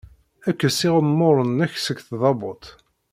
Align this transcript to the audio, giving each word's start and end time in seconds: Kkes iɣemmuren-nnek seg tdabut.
Kkes 0.45 0.79
iɣemmuren-nnek 0.87 1.73
seg 1.79 1.97
tdabut. 2.07 2.63